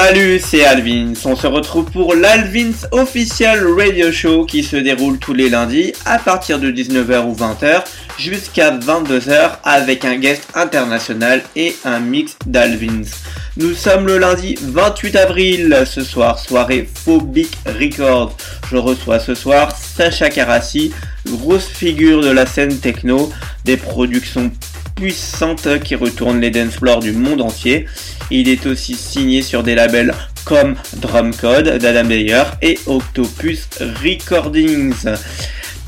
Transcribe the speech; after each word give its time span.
Salut, 0.00 0.38
c'est 0.38 0.64
Alvins. 0.64 1.14
On 1.24 1.34
se 1.34 1.48
retrouve 1.48 1.90
pour 1.90 2.14
l'Alvins 2.14 2.86
Official 2.92 3.66
Radio 3.76 4.12
Show 4.12 4.44
qui 4.44 4.62
se 4.62 4.76
déroule 4.76 5.18
tous 5.18 5.34
les 5.34 5.48
lundis 5.48 5.92
à 6.04 6.20
partir 6.20 6.60
de 6.60 6.70
19h 6.70 7.26
ou 7.26 7.34
20h 7.34 7.82
jusqu'à 8.16 8.70
22h 8.70 9.58
avec 9.64 10.04
un 10.04 10.14
guest 10.14 10.50
international 10.54 11.42
et 11.56 11.74
un 11.84 11.98
mix 11.98 12.36
d'Alvins. 12.46 13.10
Nous 13.56 13.74
sommes 13.74 14.06
le 14.06 14.18
lundi 14.18 14.54
28 14.62 15.16
avril, 15.16 15.82
ce 15.84 16.04
soir, 16.04 16.38
soirée 16.38 16.88
Phobic 16.94 17.50
Records. 17.66 18.36
Je 18.70 18.76
reçois 18.76 19.18
ce 19.18 19.34
soir 19.34 19.74
Sacha 19.76 20.30
Karassi, 20.30 20.92
grosse 21.26 21.66
figure 21.66 22.20
de 22.20 22.30
la 22.30 22.46
scène 22.46 22.78
techno, 22.78 23.32
des 23.64 23.76
productions 23.76 24.52
puissantes 24.98 25.78
qui 25.84 25.94
retournent 25.94 26.40
les 26.40 26.50
dance 26.50 26.74
floors 26.74 26.98
du 26.98 27.12
monde 27.12 27.40
entier. 27.40 27.86
Il 28.32 28.48
est 28.48 28.66
aussi 28.66 28.96
signé 28.96 29.42
sur 29.42 29.62
des 29.62 29.76
labels 29.76 30.12
comme 30.44 30.74
Drumcode 30.96 31.78
d'Adam 31.78 32.08
Beyer 32.08 32.42
et 32.62 32.78
Octopus 32.86 33.68
Recordings. 34.02 35.04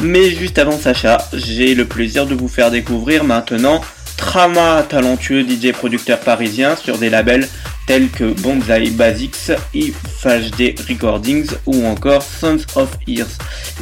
Mais 0.02 0.30
juste 0.30 0.59
avant 0.59 0.78
Sacha, 0.78 1.19
j'ai 1.33 1.74
le 1.74 1.86
plaisir 1.86 2.27
de 2.27 2.34
vous 2.36 2.46
faire 2.46 2.70
découvrir 2.70 3.24
maintenant 3.24 3.80
Trama, 4.16 4.84
talentueux 4.88 5.42
DJ 5.42 5.72
producteur 5.72 6.20
parisien 6.20 6.77
sur 6.77 6.98
des 6.98 7.11
labels 7.11 7.48
tels 7.86 8.11
que 8.11 8.33
Bonsai 8.41 8.91
Basics, 8.91 9.50
HD 9.74 10.78
Recordings 10.88 11.48
ou 11.66 11.84
encore 11.86 12.22
Sons 12.22 12.64
of 12.77 12.91
Ears. 13.08 13.27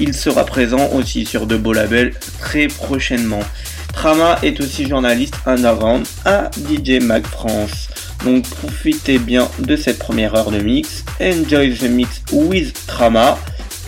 Il 0.00 0.14
sera 0.14 0.46
présent 0.46 0.88
aussi 0.94 1.26
sur 1.26 1.46
de 1.46 1.56
beaux 1.58 1.74
labels 1.74 2.14
très 2.38 2.68
prochainement. 2.68 3.42
Trama 4.00 4.38
est 4.44 4.60
aussi 4.60 4.88
journaliste 4.88 5.34
underground 5.44 6.06
à 6.24 6.52
DJ 6.56 7.02
Mag 7.02 7.26
France. 7.26 7.88
Donc 8.24 8.48
profitez 8.48 9.18
bien 9.18 9.48
de 9.58 9.74
cette 9.74 9.98
première 9.98 10.36
heure 10.36 10.52
de 10.52 10.60
mix. 10.60 11.04
Enjoy 11.20 11.74
the 11.74 11.90
mix 11.90 12.22
with 12.30 12.72
Trama. 12.86 13.36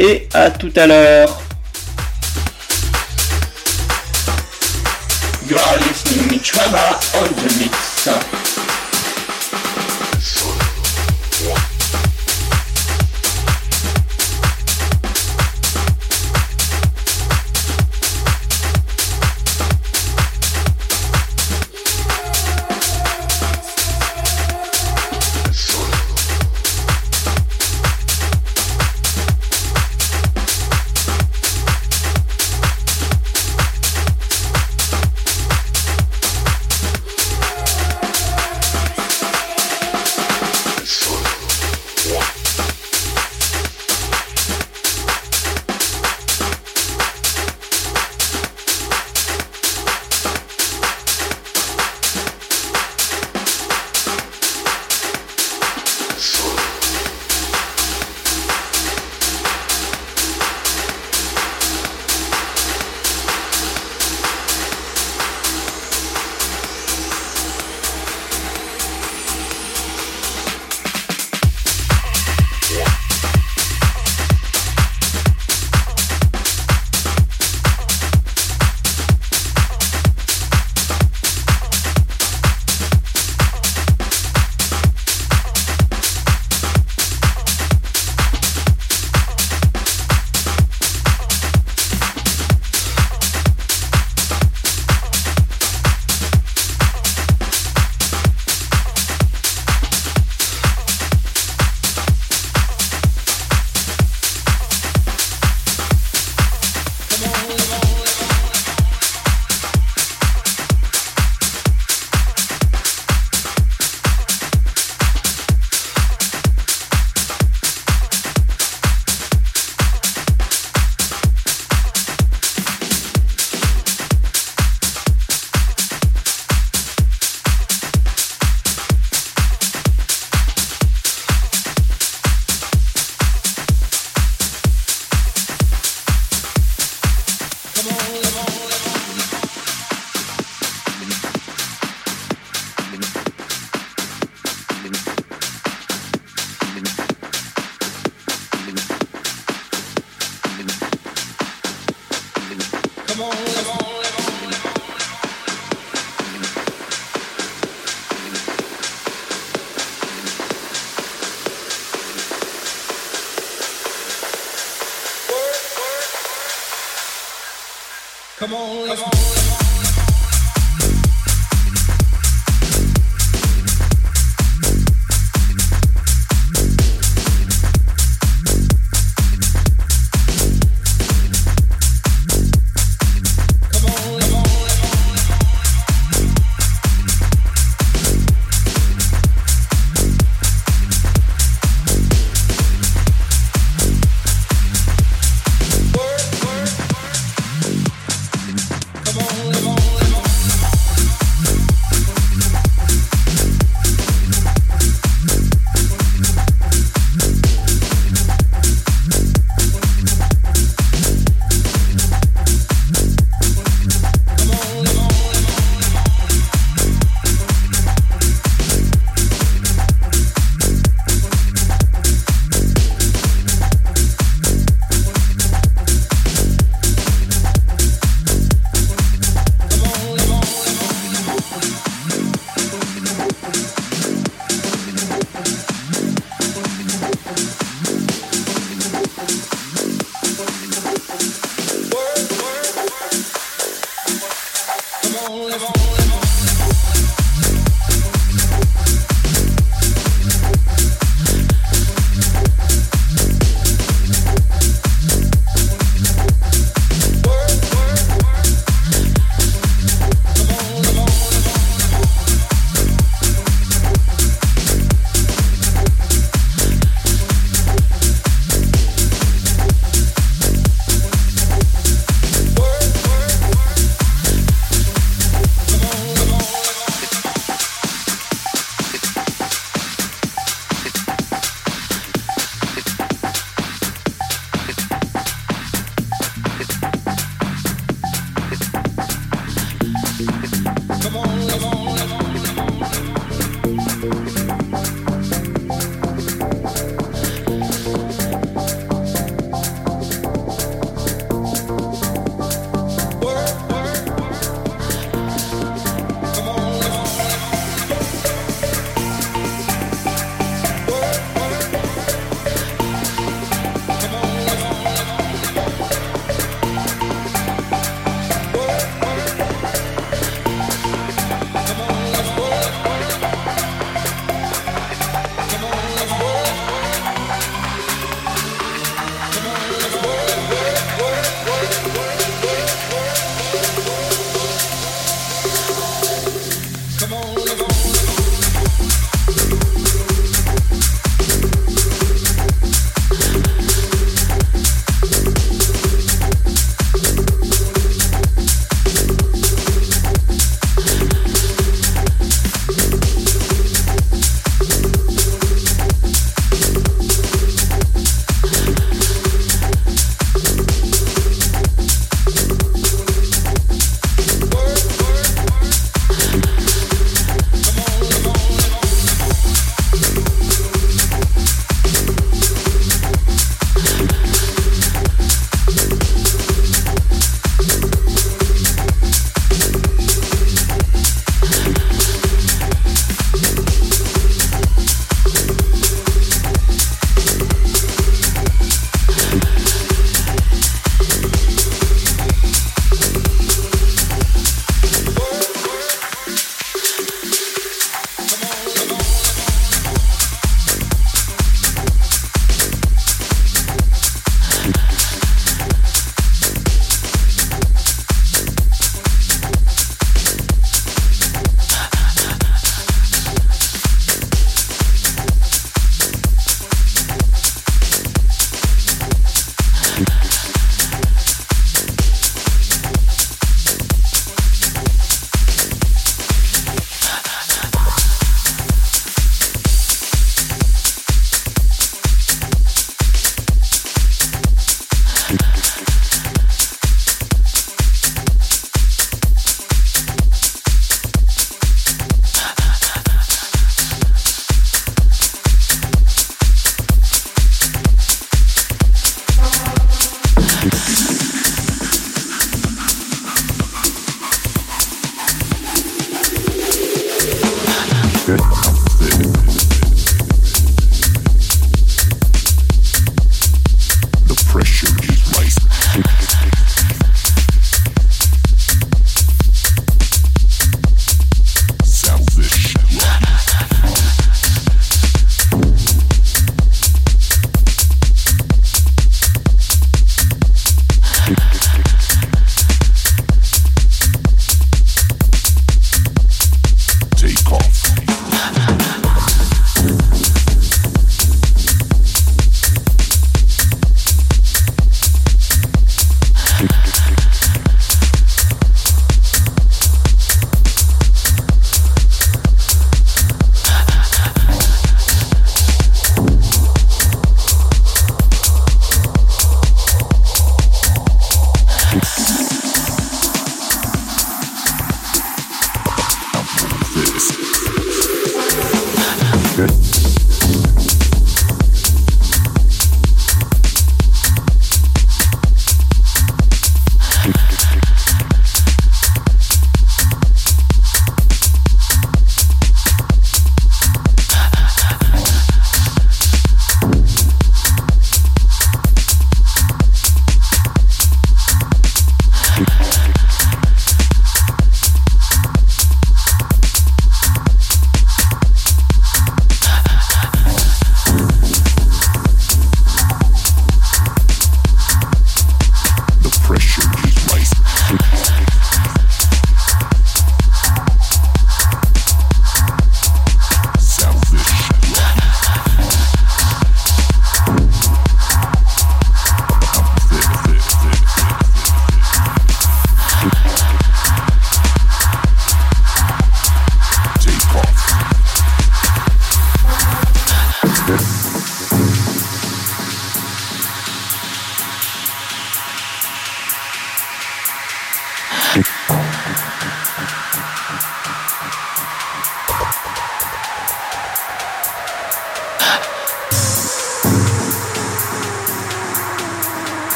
Et 0.00 0.26
à 0.34 0.50
tout 0.50 0.72
à 0.74 0.88
l'heure. 0.88 1.40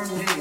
Harley. 0.00 0.39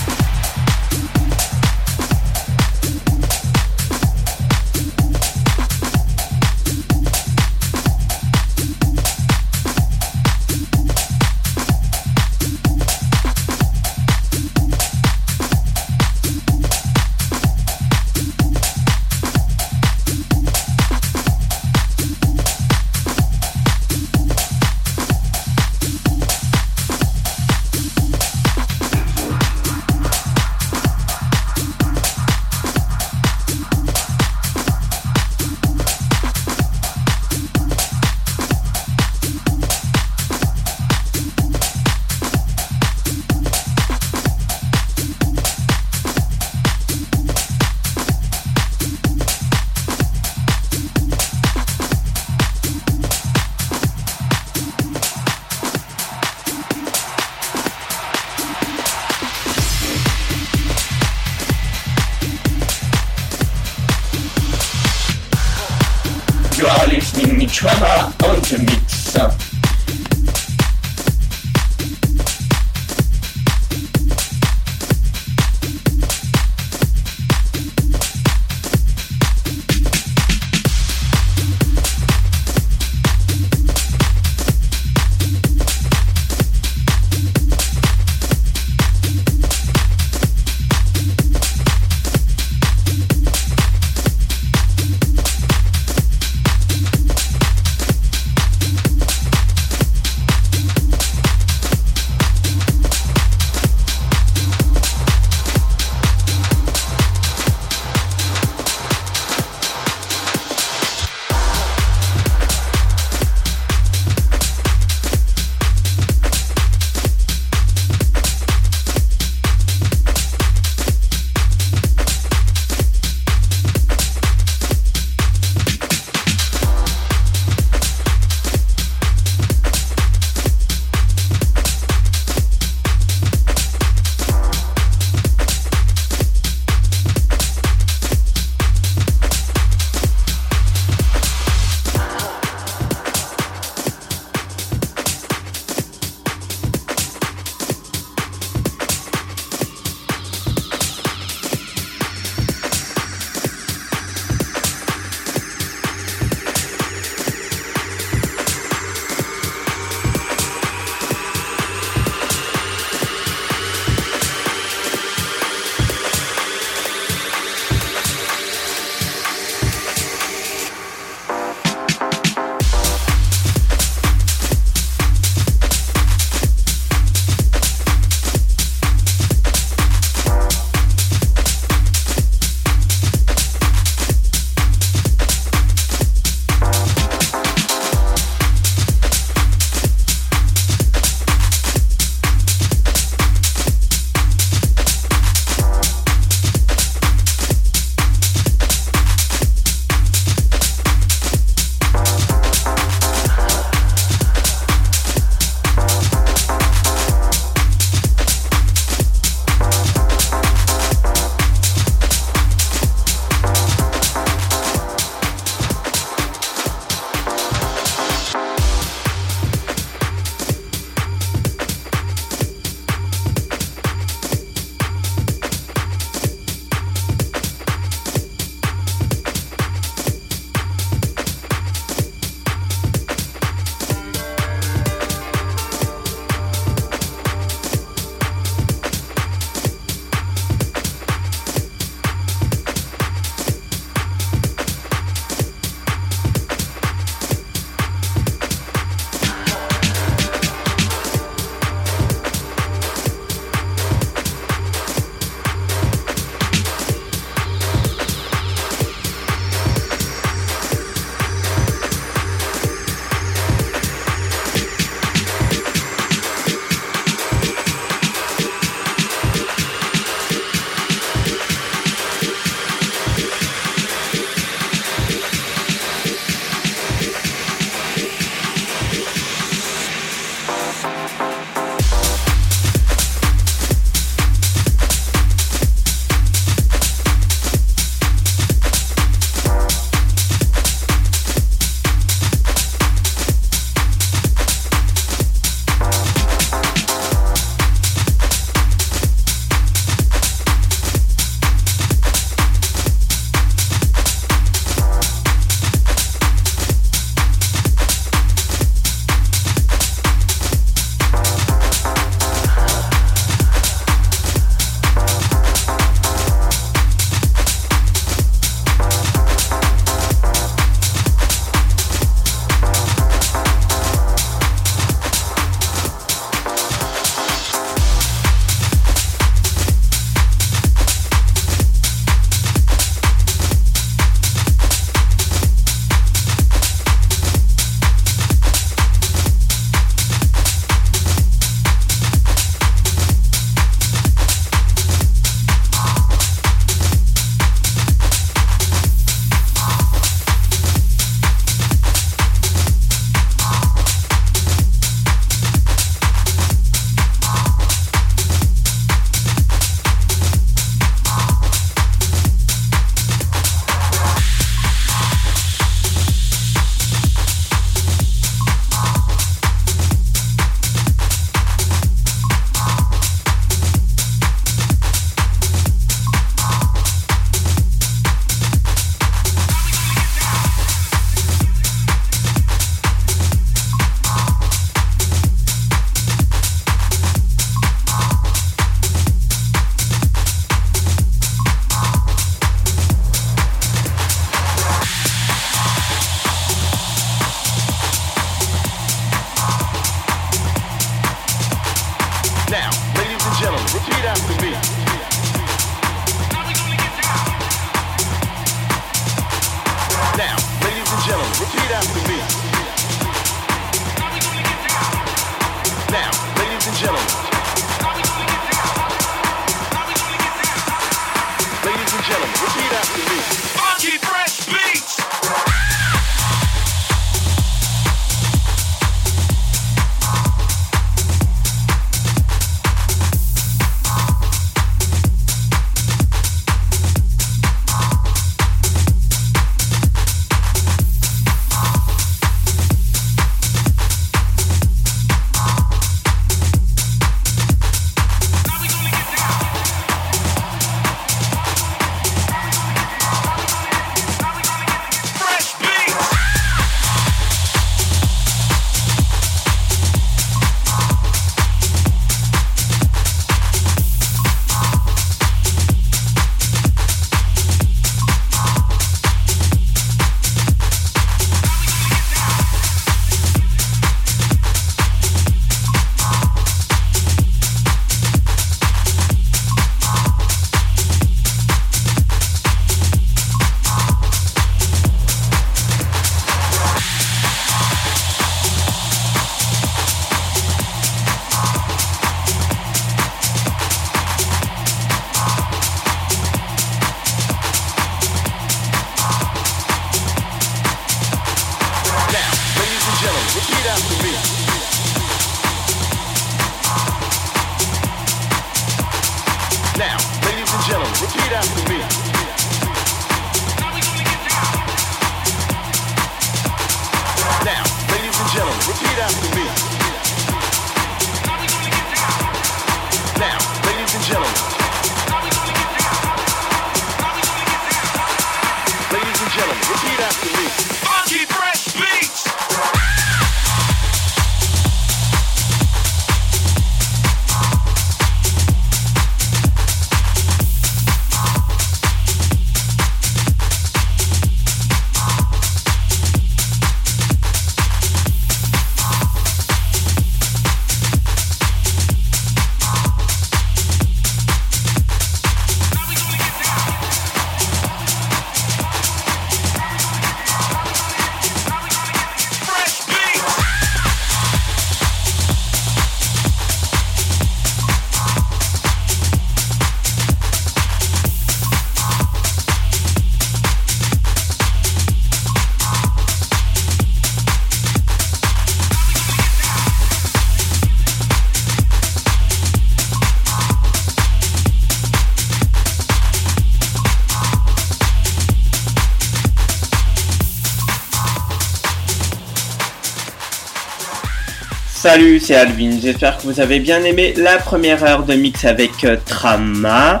Salut, 594.96 595.20
c'est 595.20 595.34
Alvin. 595.34 595.78
J'espère 595.78 596.16
que 596.16 596.22
vous 596.22 596.40
avez 596.40 596.58
bien 596.58 596.82
aimé 596.82 597.12
la 597.18 597.36
première 597.36 597.84
heure 597.84 598.04
de 598.04 598.14
mix 598.14 598.46
avec 598.46 598.82
euh, 598.84 598.96
Trama, 599.04 600.00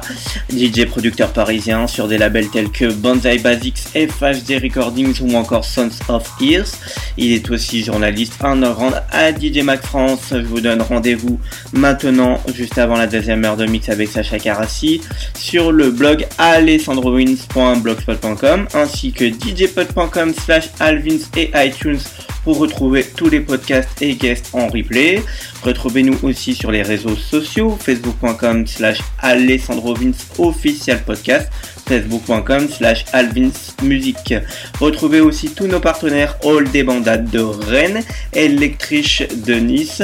DJ 0.50 0.86
producteur 0.86 1.34
parisien 1.34 1.86
sur 1.86 2.08
des 2.08 2.16
labels 2.16 2.48
tels 2.48 2.70
que 2.70 2.90
Banzai 2.90 3.36
Basics, 3.36 3.76
FHD 3.92 4.58
Recordings 4.62 5.20
ou 5.20 5.36
encore 5.36 5.66
Sons 5.66 5.90
of 6.08 6.26
Ears. 6.40 6.78
Il 7.18 7.32
est 7.32 7.50
aussi 7.50 7.82
journaliste 7.82 8.34
underground 8.42 9.02
à 9.10 9.32
DJ 9.32 9.62
Mac 9.62 9.82
France. 9.82 10.32
Je 10.32 10.38
vous 10.38 10.60
donne 10.60 10.82
rendez-vous 10.82 11.40
maintenant, 11.72 12.40
juste 12.54 12.76
avant 12.78 12.96
la 12.96 13.06
deuxième 13.06 13.42
heure 13.44 13.56
de 13.56 13.66
mix 13.66 13.88
avec 13.88 14.08
Sacha 14.08 14.38
Carassi, 14.38 15.00
sur 15.36 15.72
le 15.72 15.90
blog 15.90 16.26
alessandrowins.blogspot.com 16.38 18.68
ainsi 18.74 19.12
que 19.12 19.30
djpod.com 19.30 20.34
slash 20.34 20.68
alvins 20.80 21.18
et 21.36 21.50
iTunes 21.54 22.00
pour 22.44 22.58
retrouver 22.58 23.04
tous 23.04 23.28
les 23.28 23.40
podcasts 23.40 24.00
et 24.00 24.14
guests 24.14 24.50
en 24.52 24.68
replay. 24.68 25.20
Retrouvez-nous 25.62 26.16
aussi 26.22 26.54
sur 26.54 26.70
les 26.70 26.82
réseaux 26.82 27.16
sociaux, 27.16 27.76
facebook.com 27.76 28.68
slash 28.68 29.00
alessandrovins 29.18 30.12
official 30.38 31.02
podcast, 31.04 31.50
facebook.com 31.86 32.68
slash 32.68 33.04
alvinsmusique. 33.12 34.34
Retrouvez 34.80 35.20
aussi 35.20 35.50
tous 35.50 35.66
nos 35.66 35.80
partenaires 35.80 36.36
All 36.44 36.70
des 36.70 36.82
Bandades 36.82 37.30
de 37.30 37.40
Rennes, 37.40 38.02
Electriche 38.32 39.22
de 39.46 39.54
Nice, 39.54 40.02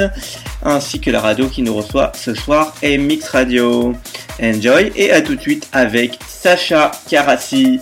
ainsi 0.63 0.99
que 0.99 1.11
la 1.11 1.21
radio 1.21 1.47
qui 1.47 1.61
nous 1.61 1.75
reçoit 1.75 2.11
ce 2.15 2.33
soir 2.33 2.73
est 2.81 2.97
Mix 2.97 3.27
Radio. 3.29 3.93
Enjoy 4.41 4.91
et 4.95 5.11
à 5.11 5.21
tout 5.21 5.35
de 5.35 5.41
suite 5.41 5.67
avec 5.73 6.17
Sacha 6.27 6.91
Carassi. 7.09 7.79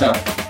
On 0.00 0.41